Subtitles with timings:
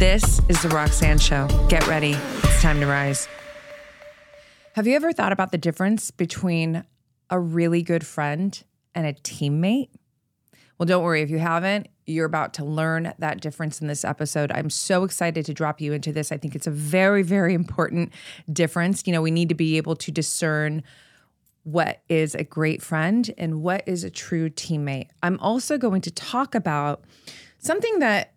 [0.00, 1.46] This is The Roxanne Show.
[1.68, 2.12] Get ready.
[2.12, 3.28] It's time to rise.
[4.72, 6.86] Have you ever thought about the difference between
[7.28, 9.90] a really good friend and a teammate?
[10.78, 11.88] Well, don't worry if you haven't.
[12.06, 14.50] You're about to learn that difference in this episode.
[14.52, 16.32] I'm so excited to drop you into this.
[16.32, 18.14] I think it's a very, very important
[18.50, 19.02] difference.
[19.06, 20.82] You know, we need to be able to discern
[21.64, 25.08] what is a great friend and what is a true teammate.
[25.22, 27.04] I'm also going to talk about
[27.58, 28.32] something that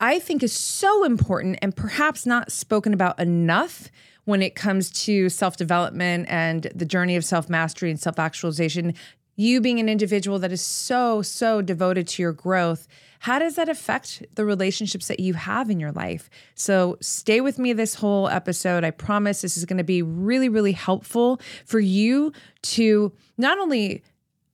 [0.00, 3.90] I think is so important and perhaps not spoken about enough
[4.24, 8.94] when it comes to self development and the journey of self mastery and self actualization.
[9.38, 12.88] You being an individual that is so, so devoted to your growth,
[13.20, 16.30] how does that affect the relationships that you have in your life?
[16.54, 18.82] So, stay with me this whole episode.
[18.82, 24.02] I promise this is going to be really, really helpful for you to not only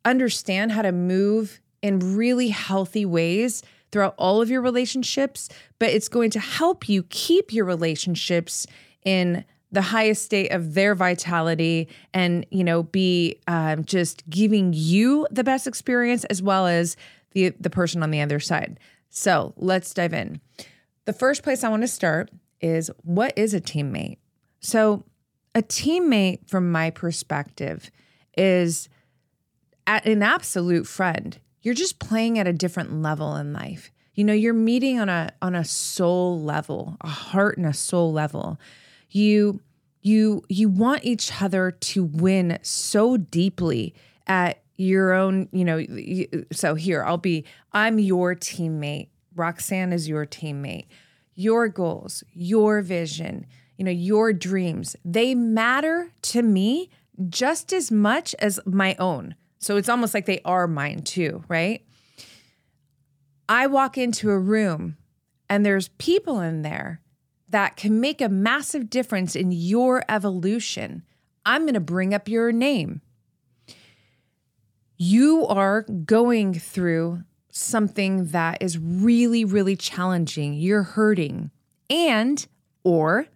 [0.05, 6.09] understand how to move in really healthy ways throughout all of your relationships, but it's
[6.09, 8.67] going to help you keep your relationships
[9.05, 15.27] in the highest state of their vitality and you know be um, just giving you
[15.31, 16.97] the best experience as well as
[17.33, 18.79] the the person on the other side.
[19.11, 20.41] So let's dive in.
[21.05, 24.19] The first place i want to start is what is a teammate?
[24.61, 25.05] So
[25.55, 27.91] a teammate from my perspective
[28.37, 28.89] is
[29.87, 33.91] an absolute friend you're just playing at a different level in life.
[34.15, 38.13] You know you're meeting on a on a soul level a heart and a soul
[38.13, 38.61] level.
[39.11, 39.61] You
[40.03, 43.95] you you want each other to win so deeply
[44.27, 45.85] at your own you know
[46.51, 49.09] so here i'll be i'm your teammate.
[49.35, 50.87] Roxanne is your teammate.
[51.35, 53.47] Your goals your vision
[53.79, 56.91] you know your dreams they matter to me
[57.29, 61.87] just as much as my own so it's almost like they are mine too right
[63.49, 64.97] i walk into a room
[65.49, 67.03] and there's people in there
[67.53, 71.03] that can make a massive difference in your evolution,
[71.45, 73.03] I'm going to bring up your name.
[74.97, 80.55] You are going through something that is really really challenging.
[80.55, 81.51] You're hurting
[81.91, 82.47] and
[82.83, 83.27] or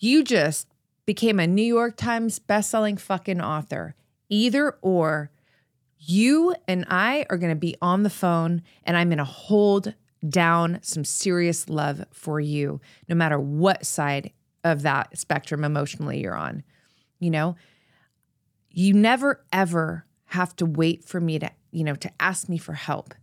[0.00, 0.66] you just
[1.06, 3.94] became a New York Times best-selling fucking author.
[4.28, 5.30] Either or
[6.08, 9.94] you and I are going to be on the phone and I'm going to hold
[10.28, 14.32] down some serious love for you, no matter what side
[14.64, 16.62] of that spectrum emotionally you're on.
[17.18, 17.56] You know,
[18.70, 22.74] you never ever have to wait for me to, you know, to ask me for
[22.74, 23.14] help.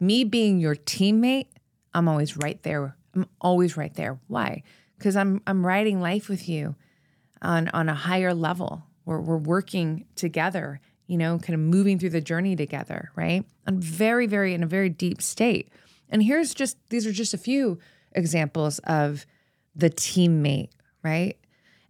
[0.00, 1.46] Me being your teammate,
[1.94, 2.96] I'm always right there.
[3.14, 4.18] I'm always right there.
[4.26, 4.62] Why?
[4.96, 6.76] Because I'm I'm riding life with you
[7.42, 8.82] on on a higher level.
[9.04, 13.44] We're we're working together, you know, kind of moving through the journey together, right?
[13.66, 15.70] I'm very, very in a very deep state.
[16.10, 17.78] And here's just these are just a few
[18.12, 19.26] examples of
[19.74, 20.70] the teammate,
[21.02, 21.36] right?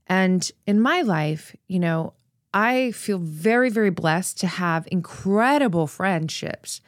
[0.07, 2.15] And in my life, you know,
[2.55, 6.81] I feel very, very blessed to have incredible friendships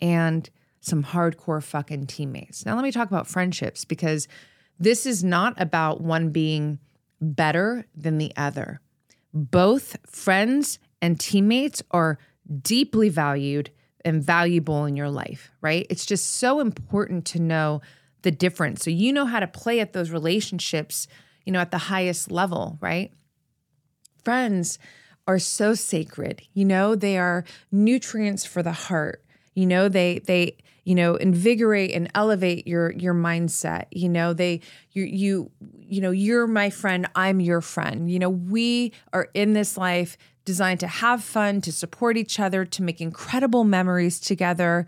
[0.00, 0.48] and
[0.80, 2.64] some hardcore fucking teammates.
[2.64, 4.26] Now, let me talk about friendships because
[4.78, 6.78] this is not about one being
[7.20, 8.80] better than the other.
[9.32, 12.18] Both friends and teammates are
[12.62, 13.70] deeply valued
[14.04, 15.86] and valuable in your life, right?
[15.90, 17.80] It's just so important to know
[18.22, 18.82] the difference.
[18.82, 21.06] So you know how to play at those relationships,
[21.44, 23.12] you know, at the highest level, right?
[24.24, 24.78] Friends
[25.26, 26.42] are so sacred.
[26.54, 29.24] You know, they are nutrients for the heart.
[29.54, 34.62] You know, they they you know invigorate and elevate your your mindset you know they
[34.92, 39.52] you you you know you're my friend i'm your friend you know we are in
[39.52, 40.16] this life
[40.48, 44.86] designed to have fun, to support each other, to make incredible memories together.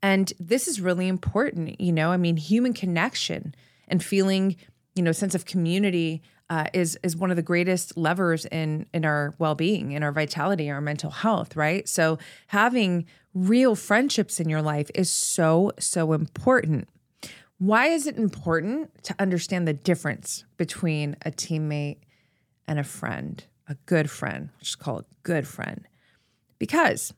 [0.00, 3.52] And this is really important, you know, I mean, human connection
[3.88, 4.54] and feeling,
[4.94, 9.04] you know, sense of community uh, is is one of the greatest levers in in
[9.04, 11.88] our well-being, in our vitality, our mental health, right?
[11.88, 16.88] So having real friendships in your life is so so important.
[17.58, 21.98] Why is it important to understand the difference between a teammate
[22.68, 23.44] and a friend?
[23.70, 24.50] A good friend.
[24.56, 25.86] Let's just call it good friend.
[26.58, 27.14] Because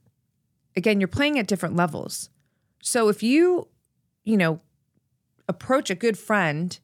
[0.77, 2.29] again, you're playing at different levels.
[2.83, 3.69] So if you,
[4.23, 4.61] you know,
[5.49, 6.79] approach a good friend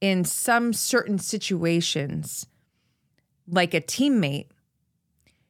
[0.00, 2.46] in some certain situations
[3.48, 4.48] like a teammate,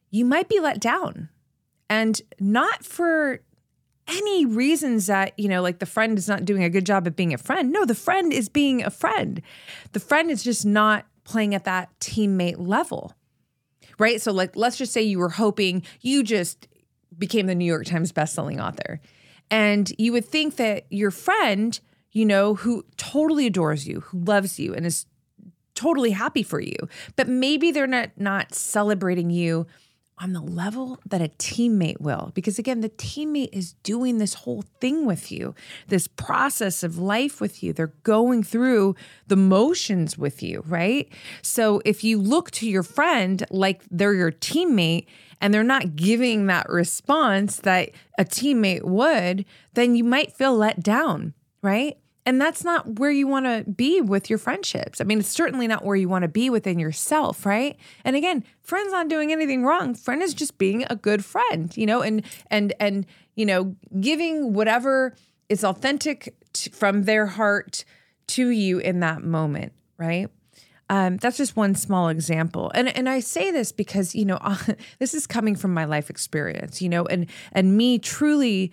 [0.09, 1.29] you might be let down.
[1.89, 3.41] And not for
[4.07, 7.15] any reasons that, you know, like the friend is not doing a good job of
[7.15, 7.71] being a friend.
[7.71, 9.41] No, the friend is being a friend.
[9.91, 13.13] The friend is just not playing at that teammate level
[13.99, 14.21] right?
[14.21, 16.67] So, like, let's just say you were hoping you just
[17.17, 18.99] became the New York Times bestselling author.
[19.51, 21.79] And you would think that your friend,
[22.11, 25.05] you know, who totally adores you, who loves you and is
[25.75, 26.75] totally happy for you.
[27.15, 29.65] But maybe they're not not celebrating you
[30.19, 32.31] on the level that a teammate will.
[32.33, 35.55] Because again, the teammate is doing this whole thing with you,
[35.87, 37.71] this process of life with you.
[37.71, 38.95] They're going through
[39.27, 41.11] the motions with you, right?
[41.41, 45.05] So if you look to your friend like they're your teammate
[45.39, 50.83] and they're not giving that response that a teammate would, then you might feel let
[50.83, 51.97] down, right?
[52.25, 55.01] And that's not where you want to be with your friendships.
[55.01, 57.77] I mean, it's certainly not where you want to be within yourself, right?
[58.03, 59.95] And again, friend's not doing anything wrong.
[59.95, 63.05] Friend is just being a good friend, you know, and and and
[63.35, 65.15] you know, giving whatever
[65.47, 66.35] is authentic
[66.71, 67.85] from their heart
[68.27, 70.29] to you in that moment, right?
[70.89, 74.39] Um, that's just one small example, and and I say this because you know
[74.99, 78.71] this is coming from my life experience, you know, and and me truly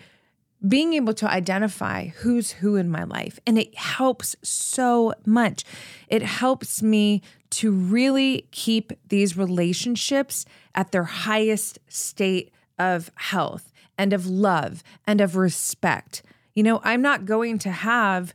[0.69, 3.39] being able to identify who's who in my life.
[3.47, 5.65] And it helps so much.
[6.09, 14.13] It helps me to really keep these relationships at their highest state of health and
[14.13, 16.23] of love and of respect.
[16.55, 18.35] You know, I'm not going to have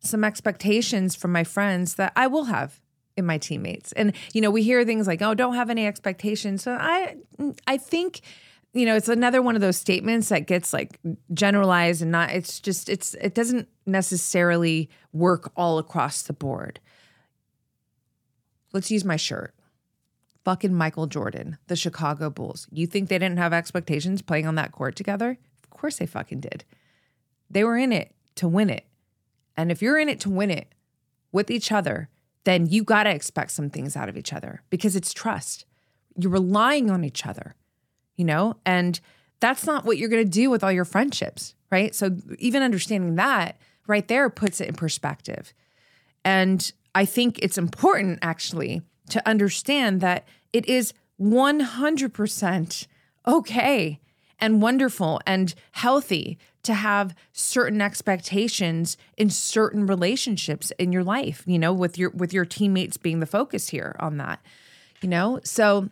[0.00, 2.80] some expectations from my friends that I will have
[3.16, 3.92] in my teammates.
[3.92, 7.16] And you know, we hear things like, "Oh, don't have any expectations." So I
[7.66, 8.20] I think
[8.72, 10.98] you know, it's another one of those statements that gets like
[11.32, 16.80] generalized and not, it's just, it's, it doesn't necessarily work all across the board.
[18.72, 19.54] Let's use my shirt.
[20.44, 22.66] Fucking Michael Jordan, the Chicago Bulls.
[22.70, 25.38] You think they didn't have expectations playing on that court together?
[25.62, 26.64] Of course they fucking did.
[27.50, 28.86] They were in it to win it.
[29.56, 30.74] And if you're in it to win it
[31.30, 32.08] with each other,
[32.44, 35.66] then you got to expect some things out of each other because it's trust.
[36.16, 37.54] You're relying on each other
[38.22, 38.54] you know?
[38.64, 39.00] And
[39.40, 41.92] that's not what you're going to do with all your friendships, right?
[41.92, 43.58] So even understanding that
[43.88, 45.52] right there puts it in perspective.
[46.24, 52.86] And I think it's important actually to understand that it is 100%
[53.26, 54.00] okay
[54.38, 61.58] and wonderful and healthy to have certain expectations in certain relationships in your life, you
[61.58, 64.40] know, with your with your teammates being the focus here on that.
[65.00, 65.40] You know?
[65.42, 65.90] So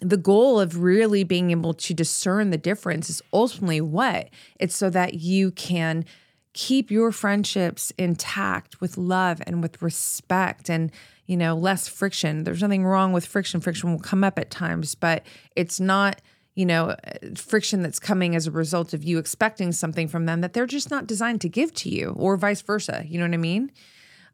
[0.00, 4.30] the goal of really being able to discern the difference is ultimately what?
[4.58, 6.04] It's so that you can
[6.52, 10.90] keep your friendships intact with love and with respect and
[11.26, 12.44] you know less friction.
[12.44, 13.60] There's nothing wrong with friction.
[13.60, 16.20] Friction will come up at times but it's not
[16.54, 16.96] you know
[17.36, 20.90] friction that's coming as a result of you expecting something from them that they're just
[20.90, 23.04] not designed to give to you or vice versa.
[23.06, 23.70] You know what i mean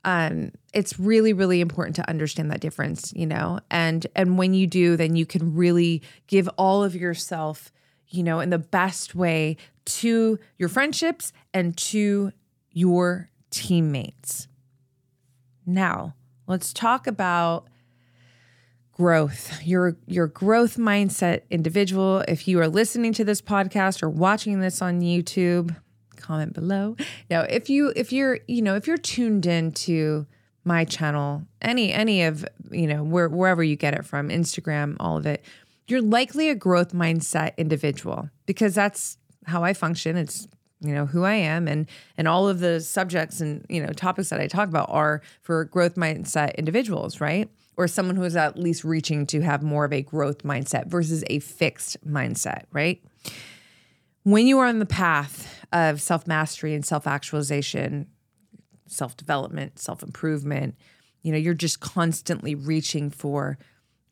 [0.04, 3.60] um, it's really really important to understand that difference you know?
[3.70, 7.72] And and when you do then you can really give all of yourself
[8.08, 12.32] you know in the best way to your friendships and to
[12.70, 14.48] your teammates.
[15.64, 16.14] Now
[16.46, 17.68] let's talk about
[18.92, 19.62] growth.
[19.62, 22.20] Your your growth mindset individual.
[22.28, 25.76] If you are listening to this podcast or watching this on youtube
[26.26, 26.96] comment below.
[27.30, 30.26] Now, if you if you're you know if you're tuned in to
[30.64, 35.16] my channel, any any of you know where wherever you get it from, Instagram, all
[35.16, 35.44] of it,
[35.86, 40.16] you're likely a growth mindset individual because that's how I function.
[40.16, 40.48] It's
[40.80, 41.86] you know who I am and
[42.18, 45.64] and all of the subjects and you know topics that I talk about are for
[45.64, 47.48] growth mindset individuals, right?
[47.76, 51.22] Or someone who is at least reaching to have more of a growth mindset versus
[51.28, 53.02] a fixed mindset, right?
[54.26, 58.08] When you are on the path of self mastery and self actualization,
[58.88, 60.74] self development, self improvement.
[61.22, 63.56] You know, you're just constantly reaching for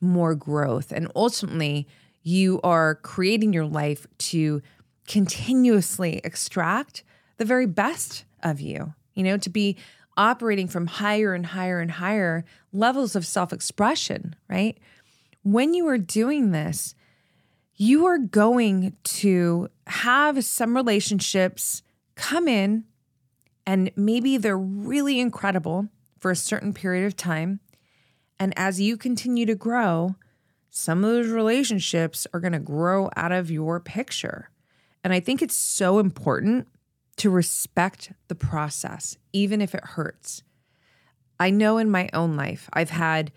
[0.00, 0.92] more growth.
[0.92, 1.88] And ultimately,
[2.22, 4.62] you are creating your life to
[5.08, 7.02] continuously extract
[7.38, 9.76] the very best of you, you know, to be
[10.16, 14.78] operating from higher and higher and higher levels of self expression, right?
[15.42, 16.94] When you are doing this,
[17.76, 21.82] you are going to have some relationships
[22.14, 22.84] come in
[23.66, 25.88] and maybe they're really incredible
[26.18, 27.60] for a certain period of time.
[28.38, 30.16] And as you continue to grow,
[30.70, 34.50] some of those relationships are going to grow out of your picture.
[35.02, 36.68] And I think it's so important
[37.16, 40.42] to respect the process, even if it hurts.
[41.38, 43.32] I know in my own life, I've had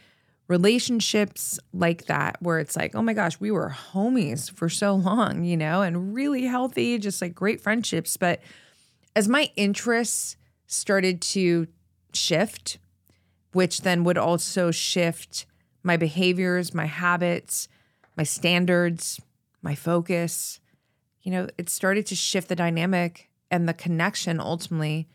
[0.48, 5.44] relationships like that where it's like, oh my gosh, we were homies for so long,
[5.44, 8.18] you know, and really healthy, just like great friendships.
[8.18, 8.42] But
[9.16, 10.38] as my interests
[10.68, 11.68] started to
[12.14, 12.78] shift,
[13.52, 15.46] which then would also shift
[15.84, 17.68] my behaviors, my habits,
[18.16, 19.20] my standards,
[19.62, 20.60] my focus,
[21.22, 25.08] you know, it started to shift the dynamic and the connection ultimately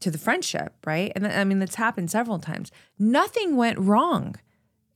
[0.00, 1.12] to the friendship, right?
[1.14, 2.70] And I mean, that's happened several times.
[2.98, 4.36] Nothing went wrong.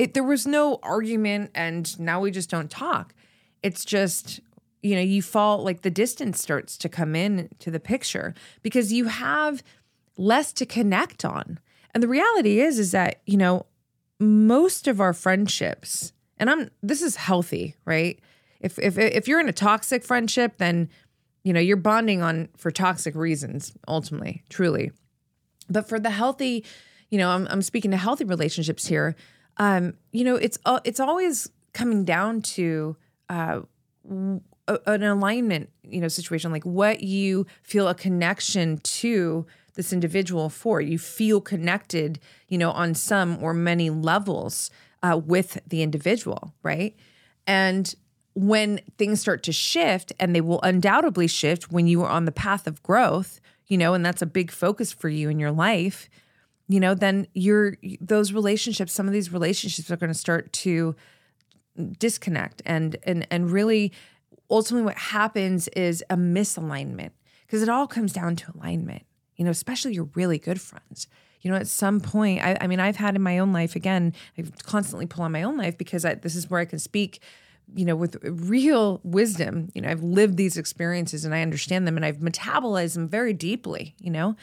[0.01, 3.15] It, there was no argument, and now we just don't talk.
[3.63, 4.41] It's just,
[4.83, 8.95] you know, you fall like the distance starts to come in to the picture because
[8.95, 9.63] you have
[10.17, 11.59] less to connect on.
[11.93, 13.67] And the reality is, is that, you know,
[14.19, 18.19] most of our friendships, and I'm, this is healthy, right?
[18.61, 20.89] If, if, if you're in a toxic friendship, then
[21.43, 24.93] you know, you're bonding on for toxic reasons, ultimately, truly.
[25.69, 26.65] But for the healthy,
[27.11, 29.17] you know, I'm, I'm speaking to healthy relationships here.
[29.61, 32.97] Um, you know, it's uh, it's always coming down to
[33.29, 33.61] uh,
[34.67, 40.49] a, an alignment, you know, situation like what you feel a connection to this individual
[40.49, 40.81] for.
[40.81, 44.71] You feel connected, you know, on some or many levels
[45.03, 46.97] uh, with the individual, right?
[47.47, 47.95] And
[48.35, 52.33] when things start to shift, and they will undoubtedly shift when you are on the
[52.33, 56.09] path of growth, you know, and that's a big focus for you in your life,
[56.71, 60.95] you know, then you're those relationships, some of these relationships are going to start to
[61.99, 63.93] disconnect and and and really
[64.51, 67.11] ultimately what happens is a misalignment
[67.47, 69.03] because it all comes down to alignment
[69.37, 71.07] you know especially your really good friends
[71.41, 74.13] you know at some point I, I mean i've had in my own life again
[74.37, 77.21] i constantly pull on my own life because I, this is where i can speak
[77.75, 81.97] you know, with real wisdom, you know, I've lived these experiences and I understand them
[81.97, 84.37] and I've metabolized them very deeply, you know.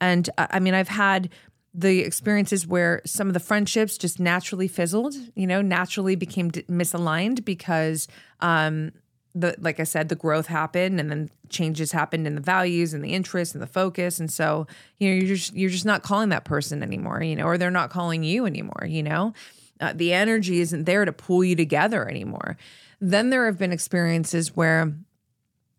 [0.00, 1.28] And uh, I mean, I've had
[1.72, 7.44] the experiences where some of the friendships just naturally fizzled, you know, naturally became misaligned
[7.44, 8.08] because
[8.40, 8.92] um
[9.34, 13.04] the like I said, the growth happened and then changes happened in the values and
[13.04, 14.18] the interests and the focus.
[14.18, 14.66] And so,
[14.98, 17.70] you know, you're just you're just not calling that person anymore, you know, or they're
[17.70, 19.32] not calling you anymore, you know.
[19.80, 22.56] Uh, the energy isn't there to pull you together anymore.
[23.00, 24.92] Then there have been experiences where,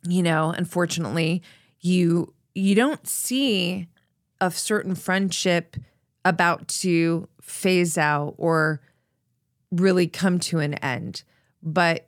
[0.07, 1.43] you know, unfortunately,
[1.81, 3.87] you you don't see
[4.41, 5.77] a certain friendship
[6.25, 8.81] about to phase out or
[9.71, 11.23] really come to an end,
[11.63, 12.07] but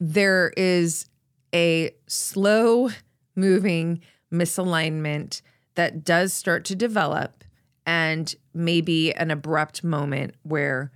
[0.00, 1.06] there is
[1.54, 2.88] a slow
[3.34, 4.00] moving
[4.32, 5.42] misalignment
[5.74, 7.44] that does start to develop
[7.86, 10.92] and maybe an abrupt moment where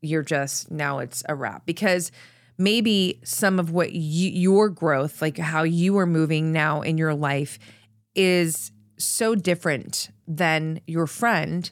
[0.00, 1.66] you're just now it's a wrap.
[1.66, 2.12] Because
[2.58, 7.14] maybe some of what you, your growth, like how you are moving now in your
[7.14, 7.58] life,
[8.14, 11.70] is so different than your friend.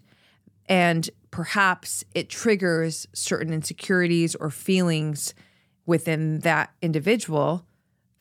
[0.66, 5.34] And perhaps it triggers certain insecurities or feelings
[5.86, 7.66] within that individual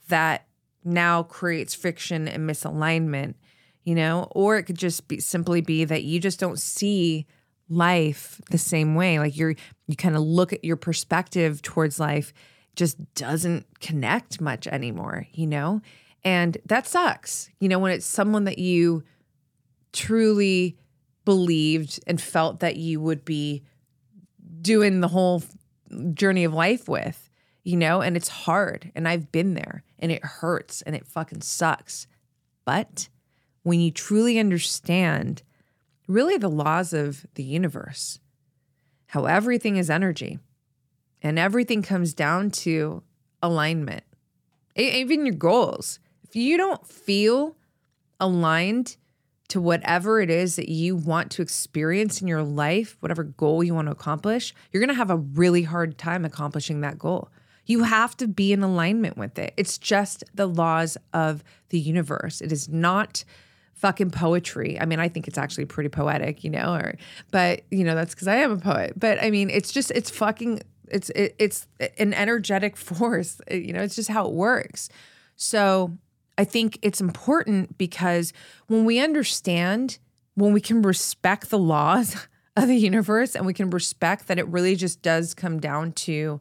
[0.10, 0.48] that
[0.84, 3.36] now creates friction and misalignment,
[3.84, 7.26] you know, or it could just be simply be that you just don't see
[7.70, 9.20] life the same way.
[9.20, 9.56] Like you're
[9.88, 12.34] you kind of look at your perspective towards life
[12.76, 15.82] just doesn't connect much anymore, you know?
[16.24, 17.50] And that sucks.
[17.60, 19.04] You know, when it's someone that you
[19.92, 20.78] truly
[21.26, 23.64] believed and felt that you would be
[24.62, 25.44] doing the whole
[26.14, 27.30] journey of life with,
[27.64, 28.92] you know, and it's hard.
[28.96, 32.08] And I've been there and it hurts and it fucking sucks.
[32.66, 33.10] But
[33.64, 35.44] when you truly understand
[36.08, 38.20] really the laws of the universe,
[39.08, 40.40] how everything is energy
[41.22, 43.04] and everything comes down to
[43.42, 44.04] alignment,
[44.76, 46.00] even your goals.
[46.34, 47.56] If you don't feel
[48.20, 48.98] aligned
[49.50, 53.76] to whatever it is that you want to experience in your life, whatever goal you
[53.76, 57.30] want to accomplish, you're going to have a really hard time accomplishing that goal.
[57.68, 59.54] You have to be in alignment with it.
[59.58, 62.42] It's just the laws of the universe.
[62.42, 63.24] It is not
[63.76, 64.80] fucking poetry.
[64.82, 66.96] I mean, I think it's actually pretty poetic, you know, or
[67.30, 68.94] but you know, that's cuz I am a poet.
[68.96, 71.68] But I mean, it's just it's fucking it's it, it's
[72.00, 73.40] an energetic force.
[73.52, 74.90] You know, it's just how it works.
[75.36, 75.98] So,
[76.38, 78.34] I think it's important because
[78.68, 80.00] when we understand,
[80.36, 84.48] when we can respect the laws of the universe and we can respect that it
[84.48, 86.40] really just does come down to,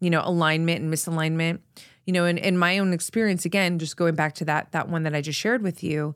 [0.00, 1.60] you know, alignment and misalignment.
[2.06, 5.04] You know, in, in my own experience, again, just going back to that that one
[5.04, 6.14] that I just shared with you,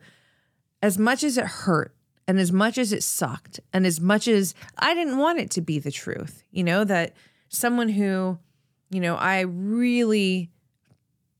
[0.83, 1.95] as much as it hurt
[2.27, 5.61] and as much as it sucked and as much as I didn't want it to
[5.61, 7.15] be the truth, you know, that
[7.49, 8.39] someone who,
[8.91, 10.51] you know, I really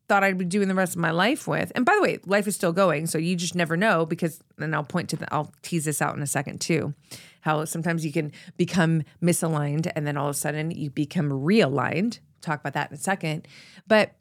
[0.09, 1.73] thought I'd be doing the rest of my life with.
[1.75, 4.75] And by the way, life is still going, so you just never know because and
[4.75, 6.95] I'll point to the I'll tease this out in a second too.
[7.41, 12.19] How sometimes you can become misaligned and then all of a sudden you become realigned.
[12.41, 13.49] Talk about that in a second.
[13.87, 14.13] But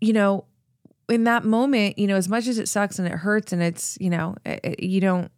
[0.00, 0.46] you know,
[1.08, 3.96] in that moment, you know, as much as it sucks and it hurts and it's,
[4.00, 5.30] you know, eh, eh, you don't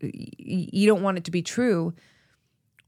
[0.00, 1.94] you don't want it to be true.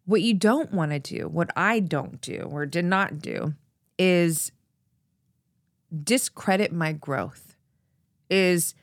[0.04, 3.54] What you don't want to do, what I don't do or did not do
[3.98, 4.52] is
[6.04, 7.56] discredit my growth.
[8.30, 8.74] Is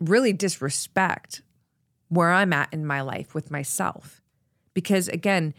[0.00, 1.42] really disrespect
[2.08, 4.22] where I'm at in my life with myself.
[4.74, 5.54] Because again,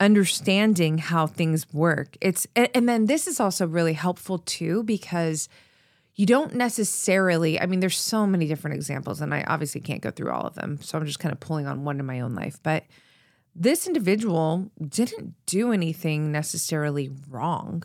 [0.00, 2.16] understanding how things work.
[2.20, 5.48] It's and then this is also really helpful too because
[6.14, 10.10] you don't necessarily, I mean there's so many different examples and I obviously can't go
[10.10, 10.80] through all of them.
[10.82, 12.84] So I'm just kind of pulling on one in my own life, but
[13.54, 17.84] this individual didn't do anything necessarily wrong.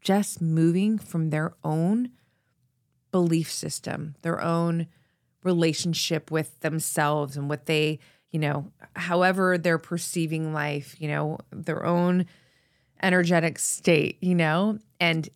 [0.00, 2.10] Just moving from their own
[3.10, 4.86] belief system, their own
[5.42, 7.98] relationship with themselves and what they
[8.30, 12.26] you know, however they're perceiving life, you know, their own
[13.02, 14.78] energetic state, you know?
[15.00, 15.28] And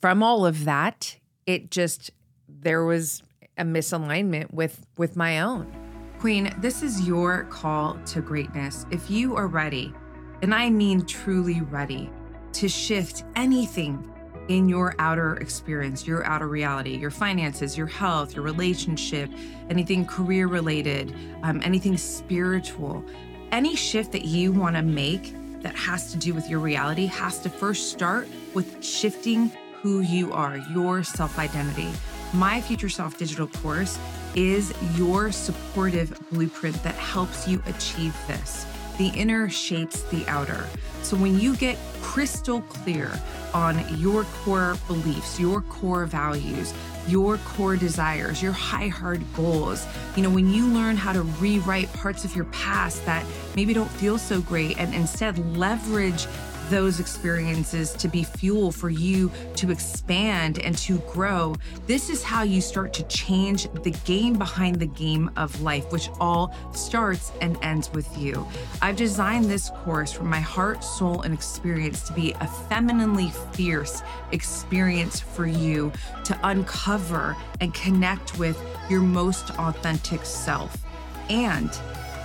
[0.00, 1.16] from all of that,
[1.46, 2.10] it just
[2.48, 3.22] there was
[3.56, 5.72] a misalignment with with my own.
[6.18, 8.86] Queen, this is your call to greatness.
[8.90, 9.92] If you are ready,
[10.40, 12.10] and I mean truly ready
[12.54, 14.08] to shift anything
[14.48, 19.30] in your outer experience, your outer reality, your finances, your health, your relationship,
[19.70, 23.04] anything career related, um, anything spiritual,
[23.52, 27.38] any shift that you want to make that has to do with your reality has
[27.38, 31.88] to first start with shifting who you are, your self identity.
[32.32, 33.98] My Future Self digital course
[34.34, 38.66] is your supportive blueprint that helps you achieve this.
[38.98, 40.66] The inner shapes the outer.
[41.02, 43.10] So when you get crystal clear
[43.54, 46.72] on your core beliefs, your core values,
[47.08, 49.86] your core desires, your high hard goals.
[50.16, 53.24] You know, when you learn how to rewrite parts of your past that
[53.56, 56.26] maybe don't feel so great and instead leverage
[56.72, 61.54] those experiences to be fuel for you to expand and to grow.
[61.86, 66.08] This is how you start to change the game behind the game of life, which
[66.18, 68.46] all starts and ends with you.
[68.80, 74.02] I've designed this course from my heart, soul, and experience to be a femininely fierce
[74.32, 75.92] experience for you
[76.24, 80.74] to uncover and connect with your most authentic self.
[81.28, 81.70] And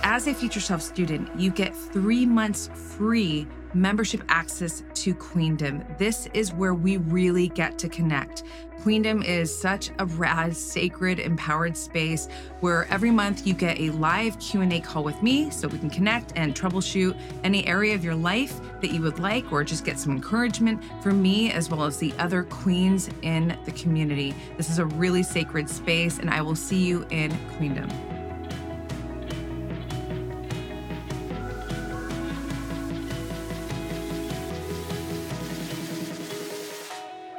[0.08, 5.84] as a Future Self student, you get three months free membership access to Queendom.
[5.98, 8.44] This is where we really get to connect.
[8.80, 12.26] Queendom is such a rad, sacred, empowered space
[12.60, 16.32] where every month you get a live Q&A call with me so we can connect
[16.36, 20.12] and troubleshoot any area of your life that you would like or just get some
[20.12, 24.34] encouragement from me as well as the other queens in the community.
[24.56, 28.17] This is a really sacred space and I will see you in Queendom.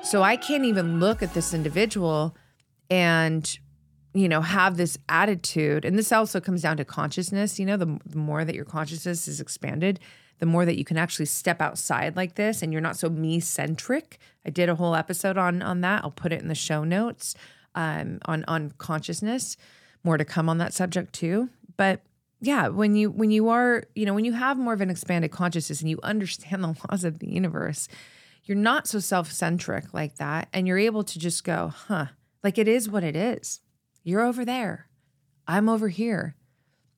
[0.09, 2.35] So I can't even look at this individual
[2.89, 3.59] and,
[4.15, 5.85] you know, have this attitude.
[5.85, 7.59] And this also comes down to consciousness.
[7.59, 9.99] You know, the, the more that your consciousness is expanded,
[10.39, 13.39] the more that you can actually step outside like this and you're not so me
[13.39, 14.17] centric.
[14.43, 16.03] I did a whole episode on on that.
[16.03, 17.35] I'll put it in the show notes
[17.75, 19.57] um, on on consciousness.
[20.03, 21.49] More to come on that subject too.
[21.77, 22.01] But
[22.41, 25.29] yeah, when you when you are, you know, when you have more of an expanded
[25.29, 27.87] consciousness and you understand the laws of the universe,
[28.49, 30.49] you're not so self centric like that.
[30.51, 32.07] And you're able to just go, huh,
[32.43, 33.59] like it is what it is.
[34.03, 34.87] You're over there.
[35.47, 36.35] I'm over here.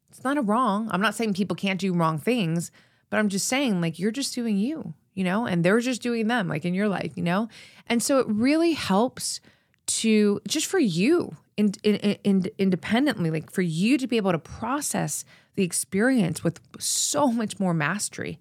[0.10, 0.88] It's not a wrong.
[0.92, 2.72] I'm not saying people can't do wrong things,
[3.10, 6.28] but I'm just saying, like, you're just doing you, you know, and they're just doing
[6.28, 7.50] them, like in your life, you know?
[7.88, 9.42] And so it really helps
[9.88, 14.40] to just for you in, in, in, independently, like for you to be able to
[14.40, 18.40] process the experience with so much more mastery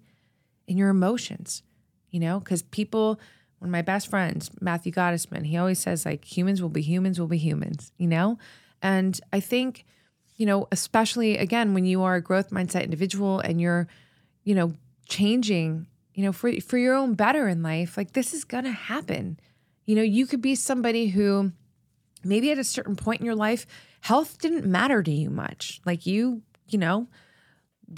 [0.65, 1.61] in your emotions
[2.11, 3.19] you know, because people,
[3.59, 7.19] one of my best friends, Matthew Gottesman, he always says, like, humans will be humans,
[7.19, 8.37] will be humans, you know?
[8.81, 9.85] And I think,
[10.35, 13.87] you know, especially again, when you are a growth mindset individual and you're,
[14.43, 14.73] you know,
[15.07, 18.71] changing, you know, for, for your own better in life, like this is going to
[18.71, 19.39] happen.
[19.85, 21.51] You know, you could be somebody who
[22.23, 23.65] maybe at a certain point in your life,
[24.01, 25.81] health didn't matter to you much.
[25.85, 27.07] Like you, you know,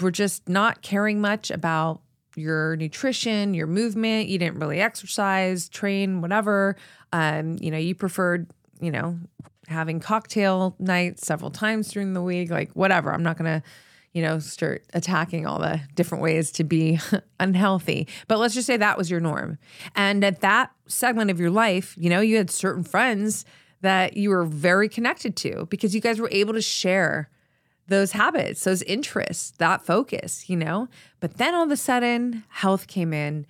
[0.00, 2.02] were just not caring much about
[2.36, 4.28] your nutrition, your movement.
[4.28, 6.76] You didn't really exercise, train, whatever.
[7.12, 8.48] Um, you know, you preferred,
[8.80, 9.18] you know,
[9.68, 13.12] having cocktail nights several times during the week, like whatever.
[13.12, 13.66] I'm not going to,
[14.12, 17.00] you know, start attacking all the different ways to be
[17.40, 18.08] unhealthy.
[18.28, 19.58] But let's just say that was your norm.
[19.94, 23.44] And at that segment of your life, you know, you had certain friends
[23.80, 27.28] that you were very connected to because you guys were able to share
[27.86, 30.88] those habits, those interests, that focus, you know?
[31.20, 33.46] But then all of a sudden, health came in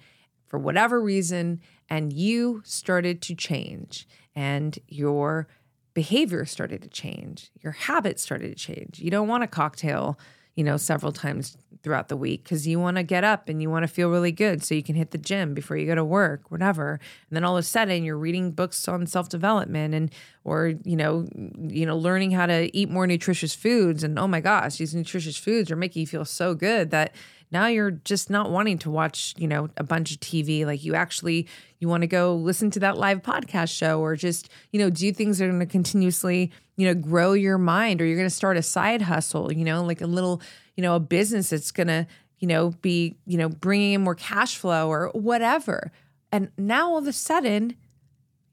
[0.47, 5.47] for whatever reason, and you started to change, and your
[5.94, 8.99] behavior started to change, your habits started to change.
[8.99, 10.18] You don't want a cocktail,
[10.55, 13.69] you know, several times throughout the week because you want to get up and you
[13.69, 16.05] want to feel really good so you can hit the gym before you go to
[16.05, 16.93] work, whatever.
[17.29, 20.11] And then all of a sudden you're reading books on self-development and
[20.45, 21.27] or you know,
[21.59, 25.37] you know, learning how to eat more nutritious foods and oh my gosh, these nutritious
[25.37, 27.14] foods are making you feel so good that
[27.55, 30.67] now you're just not wanting to watch, you know, a bunch of TV.
[30.67, 31.47] Like you actually
[31.79, 35.12] you want to go listen to that live podcast show or just, you know, do
[35.12, 38.35] things that are going to continuously, you know, grow your mind or you're going to
[38.35, 40.43] start a side hustle, you know, like a little,
[40.77, 42.07] you know, a business that's going to,
[42.38, 45.93] you know, be, you know, bringing in more cash flow or whatever.
[46.33, 47.77] And now all of a sudden,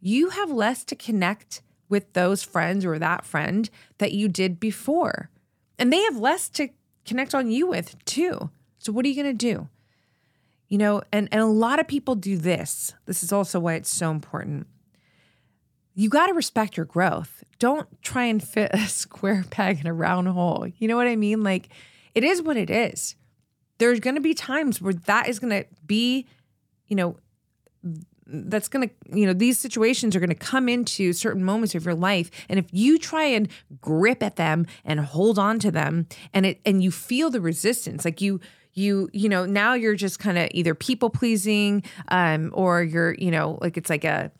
[0.01, 5.29] you have less to connect with those friends or that friend that you did before.
[5.79, 6.69] And they have less to
[7.05, 8.49] connect on you with too.
[8.81, 9.69] So what are you going to do?
[10.67, 12.95] You know, and, and a lot of people do this.
[13.05, 14.65] This is also why it's so important.
[15.93, 17.43] You got to respect your growth.
[17.59, 20.65] Don't try and fit a square peg in a round hole.
[20.79, 21.43] You know what I mean?
[21.43, 21.69] Like,
[22.15, 23.15] it is what it is.
[23.77, 26.25] There's going to be times where that is going to be,
[26.87, 27.17] you know,
[28.25, 31.85] that's going to, you know, these situations are going to come into certain moments of
[31.85, 32.31] your life.
[32.49, 33.47] And if you try and
[33.81, 38.05] grip at them and hold on to them and it, and you feel the resistance,
[38.05, 38.39] like you,
[38.73, 43.29] you you know now you're just kind of either people pleasing um or you're you
[43.29, 44.31] know like it's like a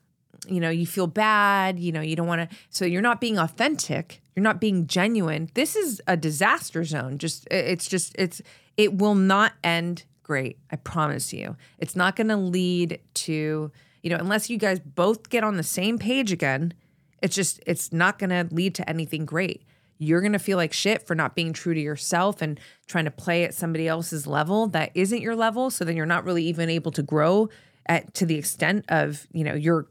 [0.48, 3.38] you know you feel bad you know you don't want to so you're not being
[3.38, 8.41] authentic you're not being genuine this is a disaster zone just it's just it's
[8.78, 11.55] it will not end great i promise you.
[11.77, 13.71] It's not going to lead to
[14.03, 16.73] you know unless you guys both get on the same page again
[17.21, 19.63] it's just it's not going to lead to anything great.
[19.97, 23.12] You're going to feel like shit for not being true to yourself and trying to
[23.12, 26.69] play at somebody else's level that isn't your level so then you're not really even
[26.69, 27.49] able to grow
[27.86, 29.88] at to the extent of you know your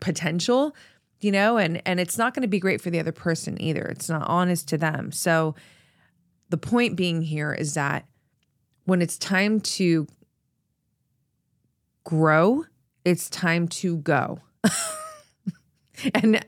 [0.00, 0.74] potential
[1.20, 3.82] you know and and it's not going to be great for the other person either.
[3.82, 5.10] It's not honest to them.
[5.10, 5.56] So
[6.50, 8.06] the point being here is that
[8.88, 10.06] when it's time to
[12.04, 12.64] grow
[13.04, 14.40] it's time to go
[16.14, 16.44] and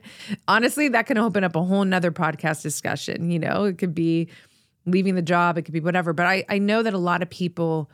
[0.47, 3.31] honestly, that can open up a whole nother podcast discussion.
[3.31, 4.29] You know, it could be
[4.85, 6.13] leaving the job, it could be whatever.
[6.13, 7.89] But I, I know that a lot of people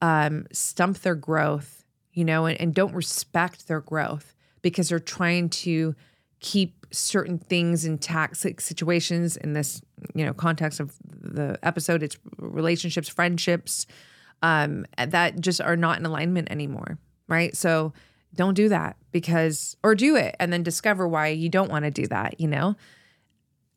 [0.00, 5.48] um, stump their growth, you know, and, and don't respect their growth because they're trying
[5.48, 5.94] to
[6.42, 9.80] keep certain things intact like situations in this
[10.14, 13.86] you know context of the episode it's relationships friendships
[14.42, 17.94] um that just are not in alignment anymore right so
[18.34, 21.90] don't do that because, or do it and then discover why you don't want to
[21.90, 22.76] do that, you know?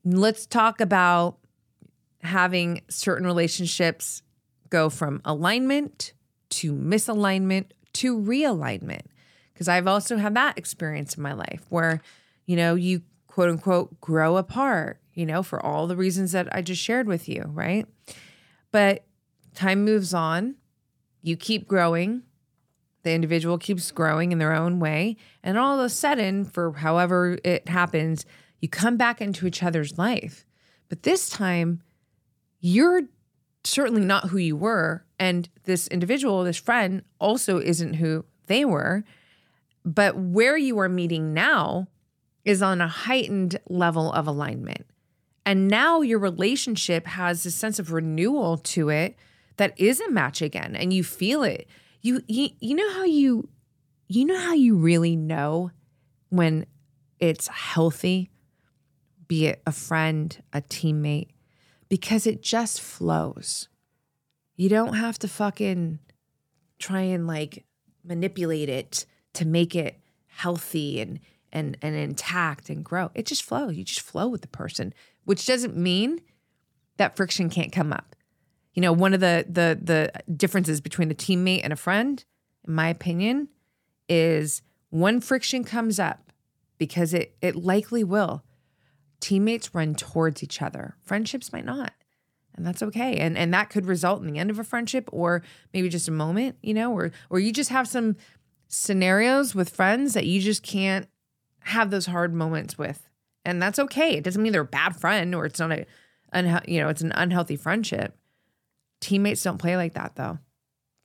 [0.04, 1.38] Let's talk about
[2.21, 4.21] having certain relationships
[4.69, 6.13] go from alignment
[6.51, 9.01] to misalignment to realignment.
[9.54, 12.01] Because I've also had that experience in my life where,
[12.45, 16.62] you know, you quote unquote grow apart, you know, for all the reasons that I
[16.62, 17.86] just shared with you, right?
[18.71, 19.05] But
[19.53, 20.55] time moves on,
[21.21, 22.23] you keep growing,
[23.03, 25.15] the individual keeps growing in their own way.
[25.43, 28.25] And all of a sudden, for however it happens,
[28.60, 30.45] you come back into each other's life.
[30.89, 31.81] But this time,
[32.60, 33.03] you're
[33.63, 35.05] certainly not who you were.
[35.19, 39.03] And this individual, this friend, also isn't who they were.
[39.84, 41.88] But where you are meeting now
[42.45, 44.86] is on a heightened level of alignment.
[45.45, 49.15] And now your relationship has a sense of renewal to it
[49.58, 51.67] that is a match again, and you feel it
[52.05, 53.49] you, you you know how you
[54.08, 55.71] you know how you really know
[56.29, 56.67] when
[57.19, 58.29] it's healthy
[59.27, 61.29] be it a friend a teammate
[61.89, 63.69] because it just flows
[64.55, 65.97] you don't have to fucking
[66.77, 67.65] try and like
[68.03, 71.19] manipulate it to make it healthy and
[71.56, 75.48] and and intact and grow it just flows you just flow with the person which
[75.48, 76.22] doesn't mean
[76.98, 78.15] that friction can't come up
[78.76, 82.24] you know, one of the the the differences between a teammate and a friend,
[82.68, 83.48] in my opinion,
[84.08, 86.32] is when friction comes up,
[86.78, 88.44] because it it likely will.
[89.22, 90.98] Teammates run towards each other.
[91.02, 91.94] Friendships might not.
[92.54, 93.15] And that's okay.
[93.18, 95.41] And and that could result in the end of a friendship or
[95.74, 98.18] maybe just a moment, you know, or or you just have some
[98.68, 101.08] scenarios with friends that you just can't
[101.65, 103.10] have those hard moments with.
[103.43, 104.17] And that's okay.
[104.17, 105.86] It doesn't mean they're a bad friend or it's not a
[106.34, 108.17] unhe- you know, it's an unhealthy friendship.
[109.01, 110.39] Teammates don't play like that, though.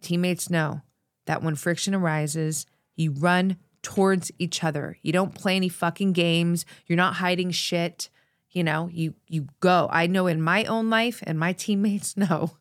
[0.03, 0.83] Teammates know
[1.27, 4.99] that when friction arises, you run towards each other.
[5.03, 6.67] You don't play any fucking games.
[6.87, 8.11] You're not hiding shit.
[8.51, 9.89] You know, you you go.
[9.91, 12.53] I know in my own life and my teammates know.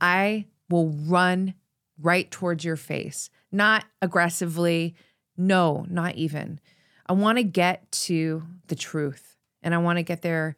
[0.00, 1.54] I will run
[2.00, 3.30] right towards your face.
[3.50, 4.94] Not aggressively.
[5.36, 6.60] No, not even.
[7.06, 10.56] I want to get to the truth and I want to get there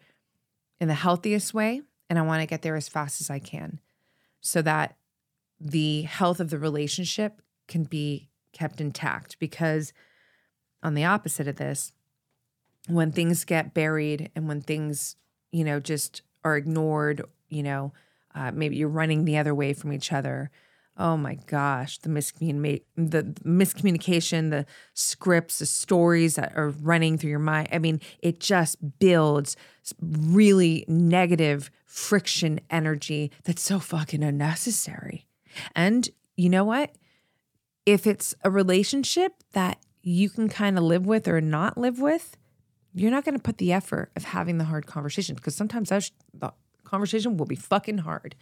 [0.80, 3.80] in the healthiest way and I want to get there as fast as I can.
[4.40, 4.96] so that
[5.58, 9.92] the health of the relationship can be kept intact because
[10.82, 11.92] on the opposite of this
[12.88, 15.16] when things get buried and when things
[15.50, 17.92] you know just are ignored you know
[18.34, 20.50] uh, maybe you're running the other way from each other
[20.96, 27.38] oh my gosh the, the miscommunication the scripts the stories that are running through your
[27.38, 27.68] mind.
[27.72, 29.56] I mean it just builds
[30.00, 35.26] really negative friction energy that's so fucking unnecessary.
[35.76, 36.94] And you know what?
[37.86, 42.36] If it's a relationship that you can kind of live with or not live with
[42.94, 46.10] you're not going to put the effort of having the hard conversation because sometimes that
[46.32, 46.52] the
[46.84, 48.36] conversation will be fucking hard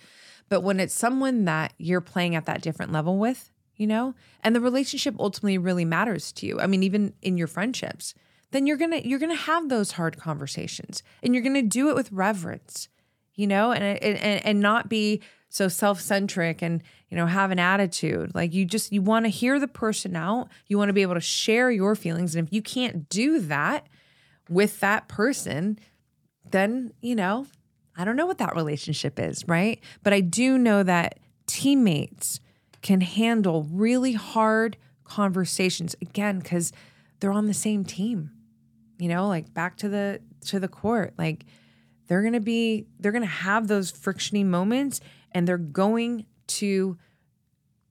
[0.52, 4.54] but when it's someone that you're playing at that different level with, you know, and
[4.54, 6.60] the relationship ultimately really matters to you.
[6.60, 8.12] I mean, even in your friendships,
[8.50, 12.12] then you're to you're to have those hard conversations and you're to do it with
[12.12, 12.90] reverence,
[13.34, 18.34] you know, and and and not be so self-centric and you know have an attitude
[18.34, 21.14] like you just you want to hear the person out you want to be able
[21.14, 23.86] to share your feelings and if you can't do that
[24.48, 25.78] with that person
[26.50, 27.46] then you know
[27.96, 29.80] I don't know what that relationship is, right?
[30.02, 32.40] But I do know that teammates
[32.80, 36.72] can handle really hard conversations again cuz
[37.20, 38.30] they're on the same team.
[38.98, 41.44] You know, like back to the to the court, like
[42.08, 45.00] they're going to be they're going to have those frictiony moments
[45.32, 46.98] and they're going to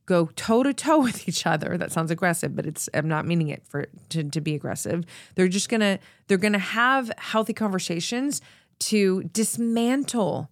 [0.06, 1.78] go toe to toe with each other.
[1.78, 5.06] That sounds aggressive, but it's I'm not meaning it for to, to be aggressive.
[5.36, 8.42] They're just gonna they're gonna have healthy conversations
[8.82, 10.50] to dismantle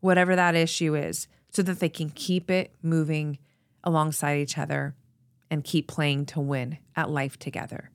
[0.00, 3.38] whatever that issue is so that they can keep it moving
[3.84, 4.94] alongside each other
[5.50, 7.90] and keep playing to win at life together.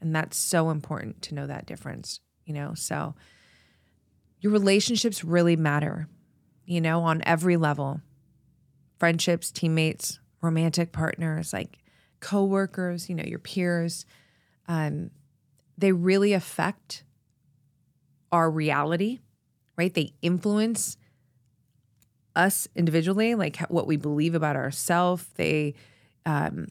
[0.00, 2.74] And that's so important to know that difference, you know?
[2.74, 3.14] So
[4.40, 6.08] your relationships really matter,
[6.64, 8.00] you know, on every level
[8.98, 11.78] friendships, teammates, romantic partners, like
[12.20, 14.06] coworkers, you know, your peers.
[14.68, 15.10] Um,
[15.76, 17.04] they really affect
[18.32, 19.20] our reality,
[19.76, 19.92] right?
[19.92, 20.96] They influence
[22.34, 25.26] us individually, like what we believe about ourselves.
[25.36, 25.74] They
[26.24, 26.68] um,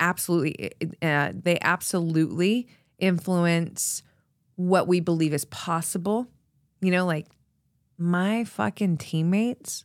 [0.00, 2.66] absolutely, uh, they absolutely
[2.98, 4.02] influence
[4.56, 6.26] what we believe is possible.
[6.80, 7.26] You know, like
[7.96, 9.84] my fucking teammates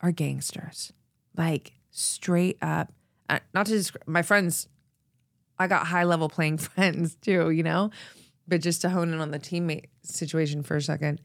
[0.00, 0.92] are gangsters,
[1.36, 2.92] like straight up.
[3.28, 4.68] Uh, not to describe my friends,
[5.58, 7.90] I got high level playing friends too, you know,
[8.48, 11.20] but just to hone in on the teammate situation for a second,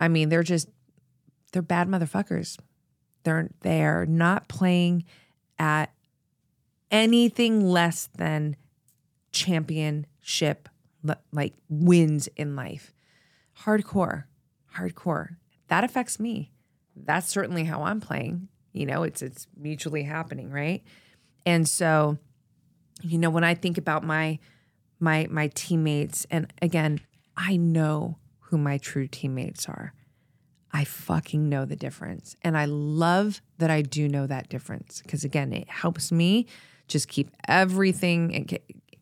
[0.00, 0.68] I mean, they're just
[1.52, 2.58] they're bad motherfuckers.
[3.22, 5.04] They're they're not playing
[5.58, 5.92] at
[6.90, 8.56] anything less than
[9.32, 10.68] championship
[11.32, 12.92] like wins in life.
[13.62, 14.24] Hardcore.
[14.76, 15.36] Hardcore.
[15.68, 16.52] That affects me.
[16.96, 18.48] That's certainly how I'm playing.
[18.72, 20.82] You know, it's it's mutually happening, right?
[21.46, 22.18] And so,
[23.02, 24.38] you know, when I think about my
[25.04, 27.00] my my teammates and again,
[27.36, 29.92] I know who my true teammates are.
[30.72, 32.34] I fucking know the difference.
[32.42, 36.46] And I love that I do know that difference because again, it helps me
[36.88, 38.58] just keep everything and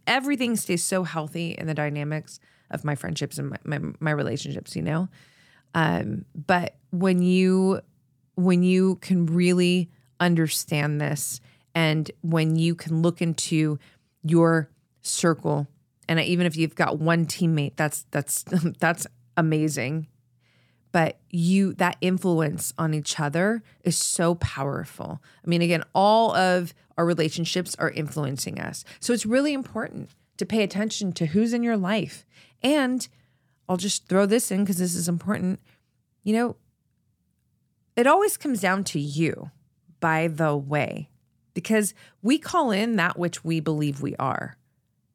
[0.06, 4.76] everything stays so healthy in the dynamics of my friendships and my, my, my relationships,
[4.76, 5.08] you know?
[5.74, 7.80] Um, but when you
[8.34, 11.40] when you can really understand this
[11.74, 13.78] and when you can look into
[14.22, 14.70] your
[15.02, 15.68] circle
[16.08, 18.42] and even if you've got one teammate that's that's
[18.78, 20.08] that's amazing.
[20.90, 25.22] But you that influence on each other is so powerful.
[25.44, 28.84] I mean again all of our relationships are influencing us.
[29.00, 32.26] So it's really important to pay attention to who's in your life.
[32.62, 33.06] And
[33.68, 35.60] i'll just throw this in because this is important.
[36.24, 36.56] You know
[37.96, 39.50] it always comes down to you
[40.00, 41.08] by the way
[41.54, 44.56] because we call in that which we believe we are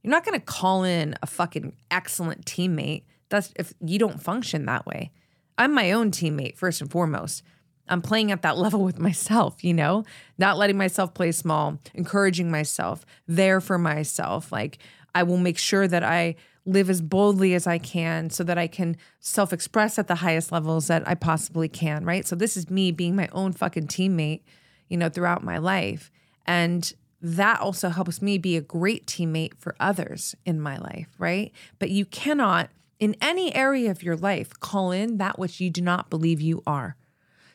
[0.07, 3.03] you're not going to call in a fucking excellent teammate.
[3.27, 5.11] That's if you don't function that way.
[5.57, 7.43] I'm my own teammate first and foremost.
[7.89, 10.05] I'm playing at that level with myself, you know,
[10.37, 14.49] not letting myself play small, encouraging myself, there for myself.
[14.49, 14.77] Like
[15.13, 18.67] I will make sure that I live as boldly as I can so that I
[18.67, 22.25] can self express at the highest levels that I possibly can, right?
[22.25, 24.43] So this is me being my own fucking teammate,
[24.87, 26.09] you know, throughout my life.
[26.45, 31.51] And that also helps me be a great teammate for others in my life, right?
[31.79, 35.81] But you cannot, in any area of your life, call in that which you do
[35.81, 36.95] not believe you are.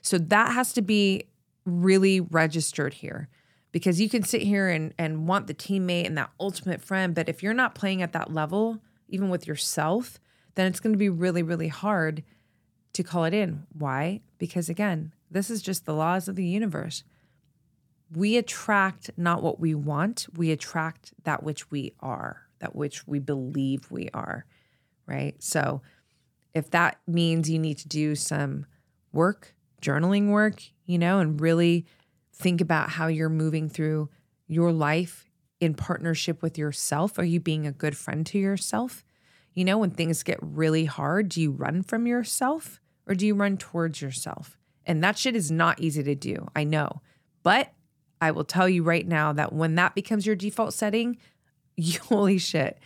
[0.00, 1.24] So that has to be
[1.64, 3.28] really registered here
[3.70, 7.14] because you can sit here and, and want the teammate and that ultimate friend.
[7.14, 10.18] But if you're not playing at that level, even with yourself,
[10.56, 12.24] then it's going to be really, really hard
[12.92, 13.64] to call it in.
[13.72, 14.20] Why?
[14.38, 17.04] Because again, This is just the laws of the universe.
[18.14, 23.18] We attract not what we want, we attract that which we are, that which we
[23.18, 24.44] believe we are,
[25.06, 25.34] right?
[25.42, 25.82] So
[26.54, 28.66] if that means you need to do some
[29.12, 31.86] work, journaling work, you know, and really
[32.34, 34.10] think about how you're moving through
[34.46, 37.18] your life in partnership with yourself.
[37.18, 39.04] Are you being a good friend to yourself?
[39.54, 43.34] You know, when things get really hard, do you run from yourself or do you
[43.34, 44.58] run towards yourself?
[44.84, 46.48] And that shit is not easy to do.
[46.56, 47.00] I know.
[47.42, 47.72] But
[48.22, 51.18] I will tell you right now that when that becomes your default setting,
[52.02, 52.78] holy shit,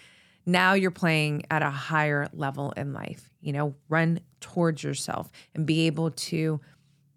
[0.47, 3.29] now you're playing at a higher level in life.
[3.43, 6.59] You know, run towards yourself and be able to,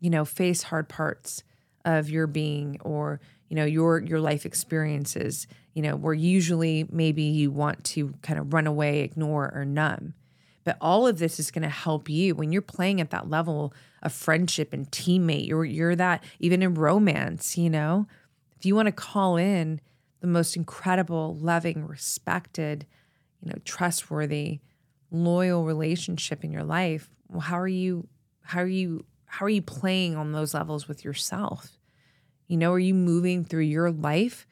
[0.01, 1.43] you know, face hard parts
[1.85, 7.23] of your being or, you know, your your life experiences, you know, where usually maybe
[7.23, 10.13] you want to kind of run away, ignore or numb.
[10.63, 13.73] But all of this is going to help you when you're playing at that level
[14.03, 15.47] of friendship and teammate.
[15.47, 18.07] You're you're that even in romance, you know.
[18.57, 19.79] If you want to call in
[20.19, 22.85] the most incredible, loving, respected,
[23.41, 24.59] you know, trustworthy,
[25.11, 28.07] loyal relationship in your life, well, how are you
[28.41, 31.79] how are you how are you playing on those levels with yourself?
[32.47, 34.47] You know, are you moving through your life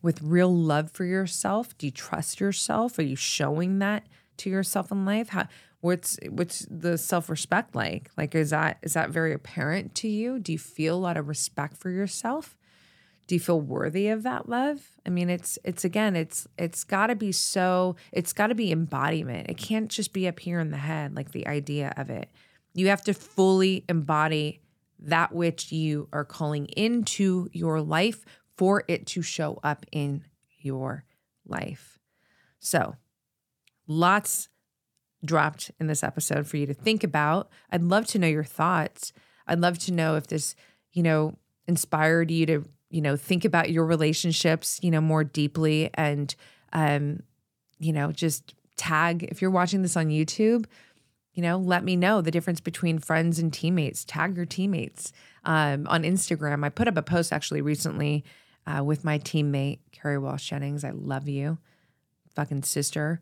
[0.00, 1.76] with real love for yourself?
[1.76, 2.98] Do you trust yourself?
[2.98, 4.06] Are you showing that
[4.38, 5.30] to yourself in life?
[5.30, 5.48] How
[5.80, 8.10] what's what's the self-respect like?
[8.16, 10.38] Like is that is that very apparent to you?
[10.38, 12.56] Do you feel a lot of respect for yourself?
[13.26, 17.08] do you feel worthy of that love i mean it's it's again it's it's got
[17.08, 20.70] to be so it's got to be embodiment it can't just be up here in
[20.70, 22.30] the head like the idea of it
[22.74, 24.60] you have to fully embody
[24.98, 28.24] that which you are calling into your life
[28.56, 30.24] for it to show up in
[30.58, 31.04] your
[31.46, 31.98] life
[32.58, 32.96] so
[33.86, 34.48] lots
[35.24, 39.12] dropped in this episode for you to think about i'd love to know your thoughts
[39.46, 40.54] i'd love to know if this
[40.92, 45.90] you know inspired you to you know, think about your relationships, you know, more deeply
[45.94, 46.34] and,
[46.72, 47.22] um,
[47.78, 50.66] you know, just tag, if you're watching this on YouTube,
[51.34, 54.04] you know, let me know the difference between friends and teammates.
[54.04, 55.12] Tag your teammates
[55.44, 56.64] um, on Instagram.
[56.64, 58.24] I put up a post actually recently
[58.66, 60.82] uh, with my teammate, Kerri Walsh Jennings.
[60.82, 61.58] I love you,
[62.34, 63.20] fucking sister.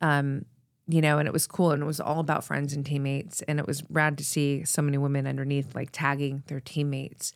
[0.00, 0.44] Um,
[0.88, 3.42] you know, and it was cool and it was all about friends and teammates.
[3.42, 7.34] And it was rad to see so many women underneath like tagging their teammates.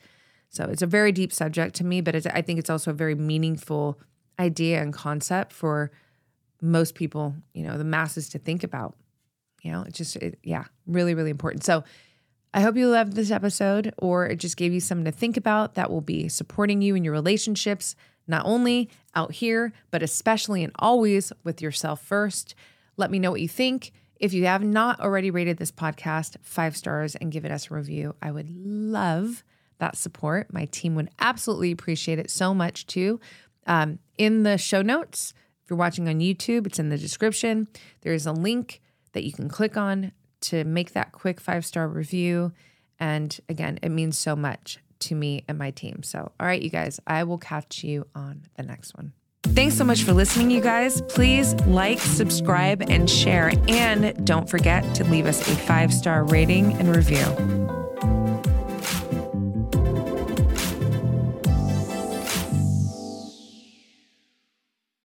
[0.48, 3.14] So it's a very deep subject to me, but I think it's also a very
[3.14, 4.01] meaningful
[4.38, 5.90] idea and concept for
[6.62, 8.96] most people, you know, the masses to think about.
[9.62, 11.64] You know, it's just, it, yeah, really, really important.
[11.64, 11.85] So
[12.55, 15.75] I hope you loved this episode or it just gave you something to think about
[15.75, 20.72] that will be supporting you in your relationships, not only out here, but especially and
[20.78, 22.54] always with yourself first.
[22.96, 23.92] Let me know what you think.
[24.16, 28.14] If you have not already rated this podcast five stars and given us a review,
[28.22, 29.42] I would love
[29.78, 30.52] that support.
[30.52, 33.18] My team would absolutely appreciate it so much too.
[33.66, 37.66] Um, in the show notes, if you're watching on YouTube, it's in the description.
[38.02, 38.80] There is a link
[39.12, 42.52] that you can click on to make that quick five star review.
[43.00, 46.02] And again, it means so much to me and my team.
[46.02, 49.12] So, all right, you guys, I will catch you on the next one.
[49.42, 51.02] Thanks so much for listening, you guys.
[51.02, 53.52] Please like, subscribe, and share.
[53.68, 57.81] And don't forget to leave us a five star rating and review.